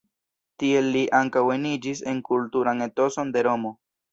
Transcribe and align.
Tiel 0.61 0.87
li 0.95 1.03
ankaŭ 1.19 1.43
eniĝis 1.57 2.03
en 2.13 2.25
kulturan 2.31 2.85
etoson 2.89 3.35
de 3.37 3.49
Romo. 3.51 3.77